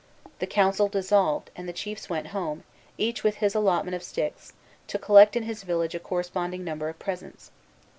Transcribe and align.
The 0.39 0.47
council 0.47 0.87
dissolved, 0.89 1.51
and 1.55 1.69
the 1.69 1.73
chiefs 1.73 2.09
went 2.09 2.29
home, 2.33 2.63
each 2.97 3.23
with 3.23 3.35
his 3.35 3.53
allotment 3.53 3.93
of 3.93 4.01
sticks, 4.01 4.53
to 4.87 4.97
collect 4.97 5.35
in 5.35 5.43
his 5.43 5.61
village 5.61 5.93
a 5.93 5.99
corresponding 5.99 6.63
number 6.63 6.89
of 6.89 6.97
presents. 6.97 7.51